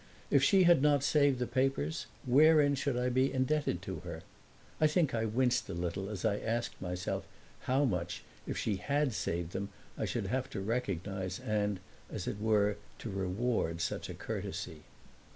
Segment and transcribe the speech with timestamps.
[0.31, 4.23] If she had not saved the papers wherein should I be indebted to her?
[4.79, 7.23] I think I winced a little as I asked myself
[7.69, 11.79] how much, if she HAD saved them, I should have to recognize and,
[12.11, 14.81] as it were, to reward such a courtesy.